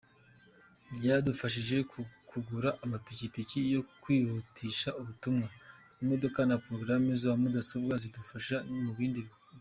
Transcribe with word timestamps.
Byadufashije 0.95 1.77
kugura 2.29 2.69
amapikipiki 2.83 3.59
yo 3.73 3.81
kwihutisha 4.01 4.89
ubutumwa, 4.99 5.47
imodoka 6.01 6.39
na 6.47 6.55
porogaramu 6.63 7.09
za 7.21 7.31
mudasobwa 7.41 7.93
zidufasha 8.03 8.55
mubindi 8.85 9.19
dukora. 9.27 9.49